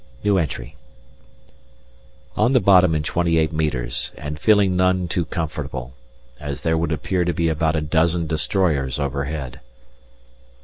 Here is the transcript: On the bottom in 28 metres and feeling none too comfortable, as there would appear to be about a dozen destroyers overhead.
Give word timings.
On 2.35 2.53
the 2.53 2.59
bottom 2.59 2.95
in 2.95 3.03
28 3.03 3.53
metres 3.53 4.11
and 4.17 4.39
feeling 4.39 4.75
none 4.75 5.07
too 5.07 5.25
comfortable, 5.25 5.93
as 6.39 6.61
there 6.61 6.75
would 6.75 6.91
appear 6.91 7.23
to 7.23 7.33
be 7.35 7.49
about 7.49 7.75
a 7.75 7.81
dozen 7.81 8.25
destroyers 8.25 8.99
overhead. 8.99 9.59